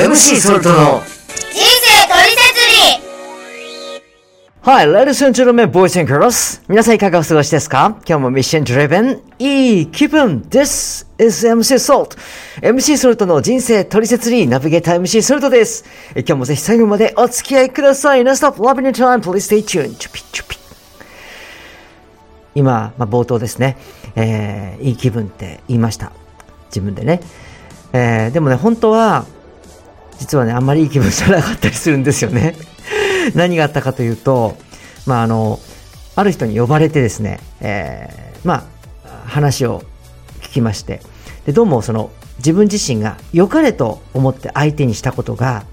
[0.00, 2.60] MC ソルトの人生トリセツ
[3.90, 4.00] リ
[4.62, 6.62] Hi, ladies and gentlemen, boys and girls.
[6.68, 7.98] 皆さんいかがお過ごしですか？
[8.08, 12.16] 今日もミッション driven いい気分 This is MC Salt.
[12.62, 15.84] MC ソルトの人生トリセツリーナビゲーター MC ソルトです。
[16.14, 18.22] え今日もぜひ最後までお付き合いください。
[18.22, 19.20] Now stop loving your time.
[19.20, 19.96] Please stay tuned.
[19.96, 20.56] チュピチュピ
[22.54, 23.76] 今、まあ、冒頭ですね、
[24.16, 26.10] えー、いい気分って言いました。
[26.70, 27.20] 自分でね。
[27.92, 29.26] えー、でもね、本当は、
[30.20, 32.54] 実はね、あんまりいい気分じゃなかったりするんですよね。
[33.34, 34.56] 何があったかというと、
[35.06, 35.58] まあ、あの、
[36.14, 38.66] ある人に呼ばれてですね、えー、ま
[39.04, 39.82] あ、話を
[40.42, 41.00] 聞きまして、
[41.46, 45.64] で、どうもその、自分自身が良かれと思って相手にしたことが、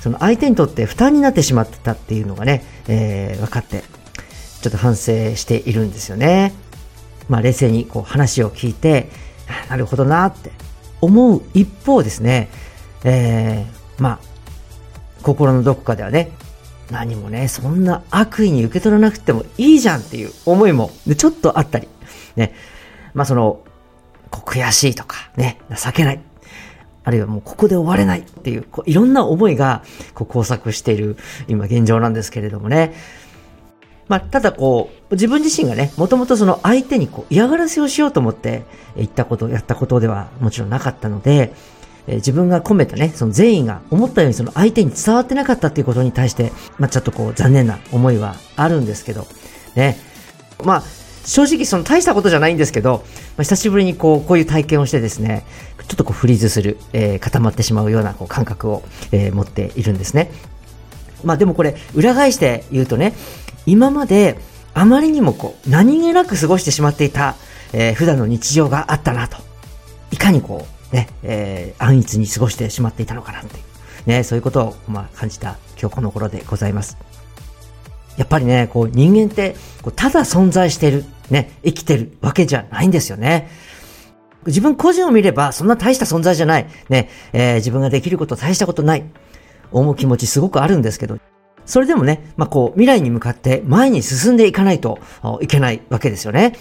[0.00, 3.82] その相手にとって負担になってしまってたっていうのがね、えー、分かって、
[4.62, 6.54] ちょっと反省しているんですよね。
[7.28, 9.08] まあ、冷静にこう話を聞いて、
[9.68, 10.52] なるほどなって
[11.00, 12.48] 思う一方ですね、
[13.04, 14.18] えー、まあ、
[15.22, 16.30] 心のどこかではね、
[16.90, 21.88] 何もね、そんな悪意に受け取らなくてもいいじゃんっていう思いも、ちょっとあったり、
[22.36, 22.54] ね。
[23.14, 23.60] まあその、
[24.30, 26.20] 悔しいとか、ね、情けない。
[27.04, 29.82] あるいはもうここで終われないっていう、こういろんな思いが
[30.14, 32.94] こう交錯している今現状なんですけれどもね。
[34.08, 38.64] まあ、ただこう、自分自身がね、もともとその相手にこう嫌がらせをしようと思って
[38.96, 41.52] 言ったこと、やったことではもちろんなかったので、
[42.06, 49.26] えー自分が込めたね、その善意が思ったようにその相手に伝わってなかったっていうことに対して、まあ、ちょっとこう残念な思いはあるんですけど、
[49.74, 49.98] ね。
[50.64, 50.82] まあ、
[51.24, 53.04] 正直その大したことじゃないんですけど、
[53.36, 55.44] まあ、久しぶりにこう、こういう体験をしてですね、
[55.88, 60.30] ちょっとこうフリーズする、えー固まってしまうようなこう感覚を、えー持っているんですね。
[61.24, 63.14] まあでもこれ、裏返して言うとね、
[63.66, 64.38] 今まで
[64.74, 67.34] あまりにもこう、何気なく過ごしてしまっていた、
[67.72, 69.38] えー普段の日常があったなと。
[70.12, 76.96] いかにこう、ね、えー安逸に過ごしてしまっていたのかなっていう、ね、そういうことを、まあ、感じた今日この頃でございます。
[78.16, 83.50] やっぱりね、こう人間って、こうただ存在してる、ね、生きてるわけじゃないんですよね。
[84.46, 86.66] 自分個人を見れば、そんな大した存在じゃない。
[86.88, 89.04] ね、えー自分ができること大したことない。
[89.72, 91.18] 思う気持ちすごくあるんですけど、
[91.64, 95.00] それでもね、まあ、こう、未来に向かって前に進んでいかないと
[95.40, 96.54] いけないわけですよね。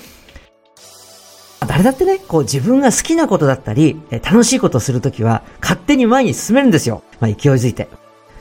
[1.68, 7.02] 誰だってね、こう自分が好きなことだったり、楽しいことをするときは、勝手に前に進めるんですよ。
[7.20, 7.88] まあ、勢いづいて。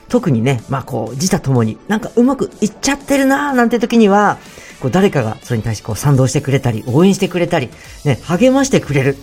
[0.09, 4.39] 特にね、まあこう、自他ともになんかうまくいっちゃってるなーなんて時には、
[4.81, 7.71] こう誰かがそれに対してこう賛同してくれたり、応援してくれたり、
[8.05, 9.17] ね、励ましてくれる。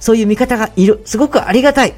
[0.00, 1.02] そういう味方がいる。
[1.04, 1.94] すごくありがたい。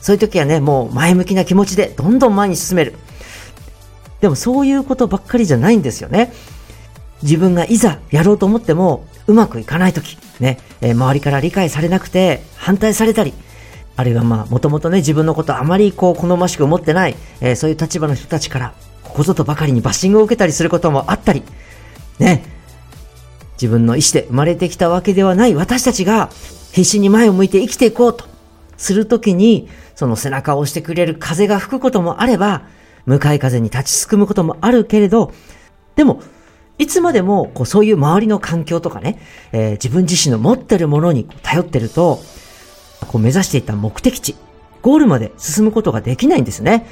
[0.00, 2.94] そういう時はね、もう前向きな気持ちでどんどん前に進める。
[4.20, 6.32] でもそういうことばっかりじゃないんですよね。
[7.22, 13.34] 自分がいざやろうと思ってもうまくいかないとき、ね、えー周りから理解されなくて反対されたり、
[13.96, 21.42] あるいはまあ、もともとね、自分のことあまりこう、好ましく思ってない、えーそういう立場の人たちから、ここぞとばかりにバッシングを受けたりすることもあったり、
[22.18, 22.44] ね、
[23.54, 26.30] 自分の意思で生まれてきたわけではない私たちが、
[26.72, 28.24] 必死に前を向いて生きていこうと
[28.76, 32.62] するときに、その背中を押してくれる風が吹くこともあれば、
[33.06, 35.32] 向かい風に立ちすくむこともあるけれど、
[35.94, 36.20] でも、
[36.78, 39.18] いつまでもこうそういう周りの環境とかね、
[39.52, 42.20] えー自分自身の持ってるものに頼ってると、
[43.08, 44.34] こう目指していた目的地、
[44.82, 46.86] ゴールまで進むことができないんですね。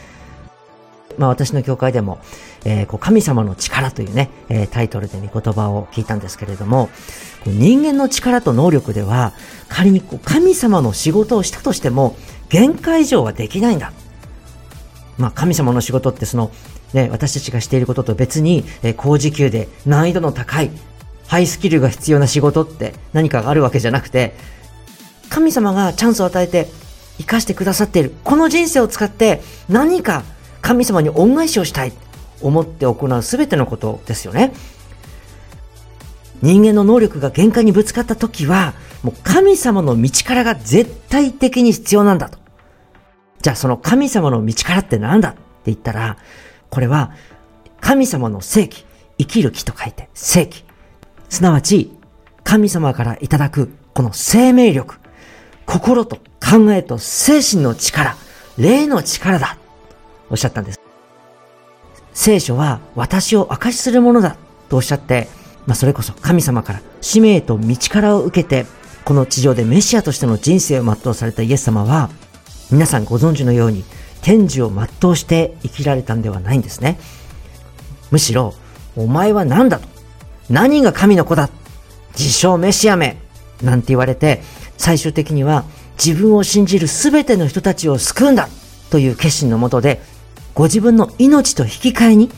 [1.19, 2.21] まあ私の教会でも、
[2.65, 6.89] えーこう神様の力というね、えータイトルで御言葉を聞いたんですけれども、
[7.45, 9.33] こう人間の力と能力では、
[9.69, 12.15] 仮にこう神様の仕事をしたとしても、
[12.49, 13.93] 限界以上はできないんだ。
[15.23, 16.51] まあ、神様の仕事ってその、
[16.93, 20.71] ね、私たちがしていることと別に、えー高時給で難易度の高い、
[21.29, 24.35] ハイスキルが必要な仕事って何かがあるわけじゃなくて、
[25.31, 26.67] 神様がチャンスを与えて
[27.19, 28.13] 生かしてくださっている。
[28.25, 30.25] この人生を使って何か
[30.61, 31.93] 神様に恩返しをしたい。
[32.41, 34.53] 思って行うすべてのことですよね。
[36.43, 42.42] 人間の能力が限界にぶつかった時は、もう神様の道からが絶対的に必要なんだと。
[43.43, 46.17] じゃあその神様の道からって何だって言ったら、
[46.71, 47.13] これは
[47.81, 48.87] 神様の正義、
[49.19, 50.65] 生きる木と書いて正義。
[51.29, 51.93] すなわち、
[52.45, 54.97] 神様からいただくこの生命力、
[55.67, 58.17] 心と考えと精神の力、
[58.59, 59.57] 霊の力だ。
[60.31, 60.81] おっしゃったんです。
[62.15, 64.37] 聖書は私を証しするものだ
[64.69, 65.29] とおっしゃって、
[65.67, 68.67] まあそれこそ神様から使命と道からを受けて、
[69.05, 72.11] この地上でメシアとしての人生を全うされたイエス様は、
[72.73, 73.85] 皆さんご存知のように
[74.23, 76.99] 天寿を全うして生きられたんではないんですね。
[78.11, 78.55] むしろ、
[78.97, 79.89] お前は何だと。
[80.49, 81.51] 何が神の子だ。
[82.19, 83.19] 自称メシアめ。
[83.63, 84.43] なんて言われて、
[84.79, 85.65] 最終的には
[86.03, 88.49] 自分を信じる全ての人たちを救うんだ。
[88.91, 90.01] という決心のもとで、
[90.55, 92.31] ご自分の命と引き換えに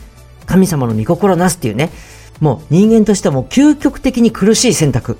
[0.45, 1.91] 神様の御心をなすっていうね、
[2.39, 5.17] もう人間としてはもう究極的に苦しい選択。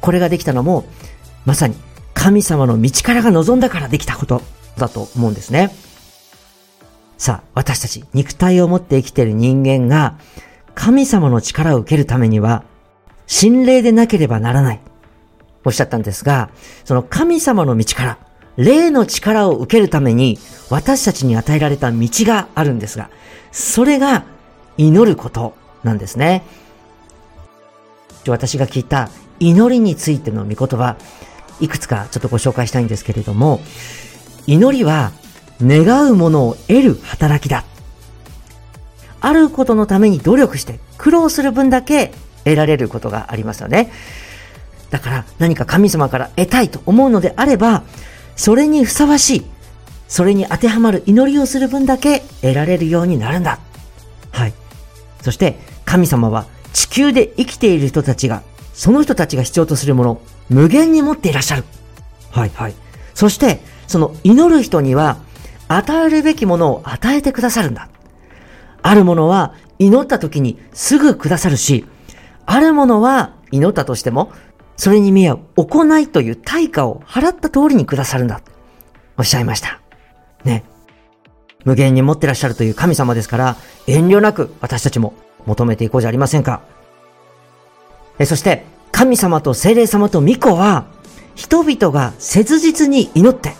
[0.00, 0.86] これができたのも、
[1.44, 1.74] まさに
[2.16, 4.42] 神様の道からが望んだからできたこと
[4.76, 5.70] だと思うんですね。
[7.18, 10.16] さあ、私たち肉体を持って生きている人間が
[10.74, 12.64] 神様の力を受けるためには、
[13.26, 14.80] 心霊でなければならない。
[15.64, 16.50] おっしゃったんですが、
[16.84, 18.18] その神様の道から、
[18.56, 20.38] 霊の力を受けるために
[20.70, 23.10] 私たちに与えられた道があるんですが、
[23.52, 24.24] それが
[24.78, 25.54] 祈ること
[25.84, 26.44] なんですね。
[28.26, 30.96] 私が聞いた祈りについての御言葉、
[31.60, 33.60] いくつかちょっとご紹介したいんですけれども、
[34.46, 35.12] 祈りは
[35.60, 37.64] 願うものを得る働きだ。
[39.20, 42.12] あることのために努力して苦労する分だけ
[42.44, 43.90] 得られることがありますよね。
[44.90, 47.82] だから何か神様から得たいと思うのであれば、
[48.36, 49.46] それにふさわしい、
[50.08, 53.58] それに当てはまる祈りをする分だけ得られるようになるんだ。
[54.30, 54.52] はい。
[55.22, 58.42] そして神様は地球で生きている人たちが、
[58.76, 60.20] その人たちが必要とするもの、
[60.50, 61.64] 無限に持っていらっしゃる。
[62.30, 62.74] はいはい。
[63.14, 65.16] そして、その祈る人には、
[65.66, 67.88] 与えるべきものを与えてくださるんだ。
[68.82, 71.86] あるものは祈った時にすぐくださるし、
[72.44, 74.30] あるものは祈ったとしても、
[74.76, 78.42] それに見合う行いという対価を払った通りにくださるんだ。
[79.16, 79.80] おっしゃいました。
[80.44, 80.64] ね。
[81.64, 83.56] 無限に持ってらっしゃるという神様ですから、
[83.86, 85.14] 遠慮なく私たちも
[85.46, 86.60] 求めていこうじゃありませんか。
[88.18, 90.86] えそして、神様と精霊様と巫女は、
[91.34, 93.52] 人々が切実に祈って、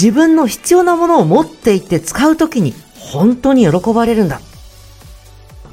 [0.00, 4.40] 自分の必要なものを持っていって使うときに本当に喜ばれるんだ。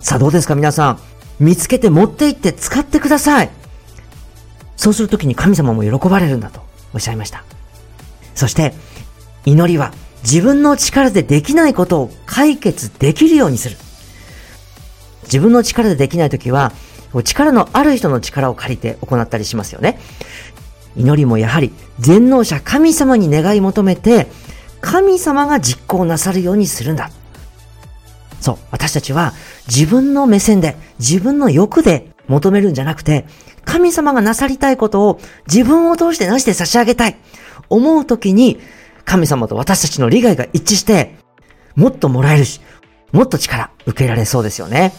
[0.02, 1.00] さあどうですか皆さん。
[1.40, 3.50] 見つけて持って行って使ってください。
[4.76, 6.62] そうするときに神様も喜ばれるんだと
[6.94, 7.44] おっしゃいました。
[8.34, 8.74] そして、
[9.46, 9.94] 祈りは
[10.24, 13.78] 自分の力でできないことを解決できるようにする。
[15.24, 16.72] 自分の力でできないときは、
[17.24, 20.00] 力のある人の力を借りて行ったりしますよね。
[20.96, 24.28] 祈りもやはり全能者神様に願い求めて、
[24.82, 27.10] 神様が実行なさるようにするんだ。
[28.40, 29.34] そう、私たちは
[29.68, 33.26] 自分の目線で、自分の欲で求めるんじゃなくて、
[33.66, 37.18] 神様がなさりたいことを自分を通してなして差し上げたい。
[37.70, 38.60] 思うときに、
[39.06, 41.16] 神様と私たちの利害が一致して、
[41.76, 42.62] もっともらえるし、
[43.12, 44.94] もっと力受けられそうですよね。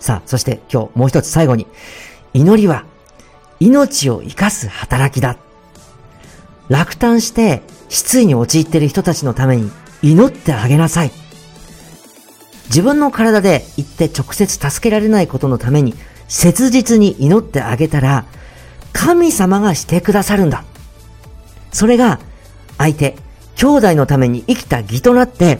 [0.00, 1.66] さあ、そして今日もう一つ最後に、
[2.32, 2.84] 祈りは
[3.60, 5.36] 命を生かす働きだ。
[6.68, 9.70] 落胆して失意に陥っている人たちのために
[10.02, 11.10] 祈ってあげなさい。
[12.66, 15.94] 自分の体で言って直接助けられないことのために
[16.28, 18.24] 切実に祈ってあげたら
[18.92, 20.64] 神様がしてくださるんだ。
[21.72, 22.20] それが
[22.78, 23.16] 相手、
[23.56, 25.58] 兄弟のために生きた義となって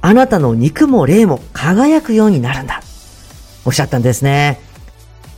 [0.00, 2.83] あなたの肉も霊も輝くようになるんだ。
[3.64, 4.60] おっしゃったんですね。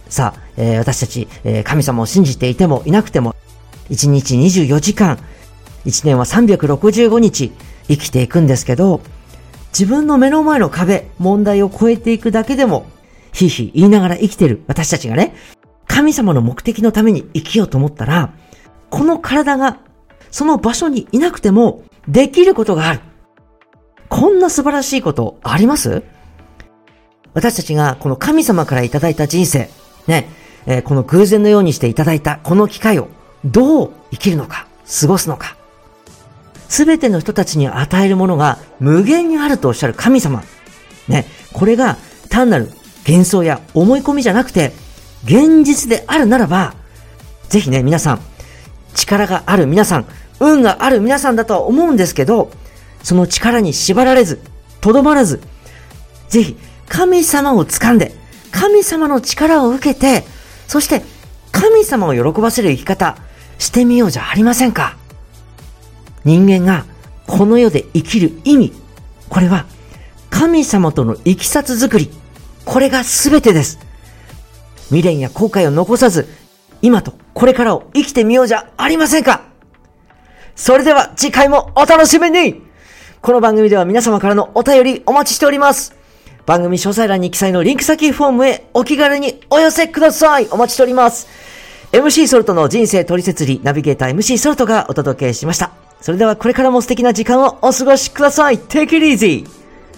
[0.09, 3.35] さあ、えー、私たち、えー、神様を信じていてもいなくても、
[3.91, 5.19] 1日24時間、
[5.85, 7.53] 1年は365日
[7.89, 9.01] 生きていくんですけど、
[9.79, 12.87] 自分の目の前の壁、問題を超えていくだけでも、
[13.33, 15.35] ひいひい言いながら生きてる私たちがね、
[15.87, 18.33] 神様の目的のために生きようと思ったら、
[18.91, 19.79] この体が
[20.31, 23.01] その場所にいなくてもできることがある。
[24.09, 26.03] こんな素晴らしいことあります？
[27.37, 29.69] 私たちがこの神様からいただいた人生、
[30.07, 30.31] ね、
[30.65, 33.09] えー、この偶然のようにしていただいたこの機会を
[33.45, 34.67] どう生きるのか、
[35.01, 35.55] 過ごすのか。
[36.71, 40.43] すべての人たちに与えるものが無限にあるとおっしゃる神様。
[41.09, 41.99] ね、これが
[42.31, 42.71] 単なる
[43.07, 44.73] 幻想や思い込みじゃなくて、
[45.27, 46.75] 現実であるならば、
[47.51, 48.21] ぜひね、皆さん、
[48.95, 50.07] 力がある皆さん、
[50.41, 52.51] 運がある皆さんだとは思うんですけど、
[53.03, 54.41] その力に縛られず、
[54.81, 55.43] とどまらず、
[56.31, 56.57] ぜひ
[56.89, 58.13] 神様を掴んで、
[58.51, 60.25] 神様の力を受けて、
[60.67, 61.03] そして
[61.53, 63.17] 神様を喜ばせる生き方
[63.59, 64.97] してみようじゃありませんか。
[66.25, 66.85] 人間が
[67.27, 68.73] この世で生きる意味、
[69.29, 69.67] これは
[70.31, 72.11] 神様との生きさつづくり、
[72.65, 73.79] これが全てです。
[74.89, 76.29] 未練や後悔を残さず、
[76.83, 79.43] 今とこれからを生きてみようじゃありませんか。
[80.55, 82.63] それでは次回もお楽しみに
[83.21, 85.96] この番組では皆様からのお便りお待ちしております。
[86.47, 90.49] 番組詳細欄に記載のリンク先フォームへお気軽にお寄せください。
[90.51, 91.29] お待ちしております。
[91.93, 95.73] MC ソルトの人生取説理ナビゲーター MC ソルトがお届けしました。
[96.01, 98.59] それではこれからも素敵な時間をお過ごしください。
[98.59, 99.45] Take it easy!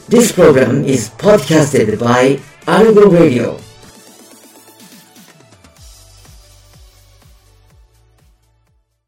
[0.08, 3.67] This program is podcasted by Algo Radio.